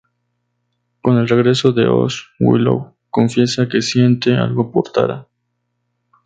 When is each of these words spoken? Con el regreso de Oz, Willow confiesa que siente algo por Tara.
Con 1.03 1.19
el 1.19 1.27
regreso 1.29 1.73
de 1.73 1.85
Oz, 1.87 2.31
Willow 2.39 2.97
confiesa 3.11 3.67
que 3.69 3.83
siente 3.83 4.33
algo 4.35 4.71
por 4.71 4.91
Tara. 4.91 5.27